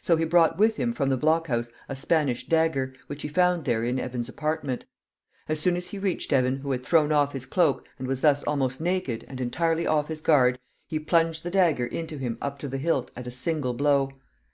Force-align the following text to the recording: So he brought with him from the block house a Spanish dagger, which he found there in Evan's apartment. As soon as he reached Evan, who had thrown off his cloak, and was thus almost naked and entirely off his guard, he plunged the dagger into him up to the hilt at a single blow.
So 0.00 0.16
he 0.16 0.24
brought 0.24 0.56
with 0.56 0.76
him 0.78 0.92
from 0.92 1.10
the 1.10 1.18
block 1.18 1.48
house 1.48 1.68
a 1.90 1.94
Spanish 1.94 2.46
dagger, 2.46 2.94
which 3.06 3.20
he 3.20 3.28
found 3.28 3.66
there 3.66 3.84
in 3.84 3.98
Evan's 4.00 4.30
apartment. 4.30 4.86
As 5.46 5.60
soon 5.60 5.76
as 5.76 5.88
he 5.88 5.98
reached 5.98 6.32
Evan, 6.32 6.60
who 6.60 6.70
had 6.72 6.82
thrown 6.82 7.12
off 7.12 7.34
his 7.34 7.44
cloak, 7.44 7.84
and 7.98 8.08
was 8.08 8.22
thus 8.22 8.42
almost 8.44 8.80
naked 8.80 9.26
and 9.28 9.42
entirely 9.42 9.86
off 9.86 10.08
his 10.08 10.22
guard, 10.22 10.58
he 10.86 10.98
plunged 10.98 11.42
the 11.42 11.50
dagger 11.50 11.84
into 11.84 12.16
him 12.16 12.38
up 12.40 12.58
to 12.60 12.68
the 12.70 12.78
hilt 12.78 13.10
at 13.14 13.26
a 13.26 13.30
single 13.30 13.74
blow. 13.74 14.12